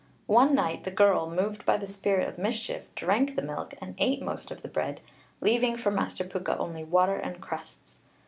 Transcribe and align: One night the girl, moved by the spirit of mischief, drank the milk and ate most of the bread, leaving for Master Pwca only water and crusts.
One 0.25 0.55
night 0.55 0.83
the 0.83 0.89
girl, 0.89 1.29
moved 1.29 1.63
by 1.63 1.77
the 1.77 1.85
spirit 1.85 2.27
of 2.27 2.39
mischief, 2.39 2.85
drank 2.95 3.35
the 3.35 3.43
milk 3.43 3.75
and 3.79 3.93
ate 3.99 4.19
most 4.19 4.49
of 4.49 4.63
the 4.63 4.67
bread, 4.67 4.99
leaving 5.41 5.75
for 5.77 5.91
Master 5.91 6.23
Pwca 6.23 6.57
only 6.57 6.83
water 6.83 7.17
and 7.17 7.39
crusts. 7.39 7.99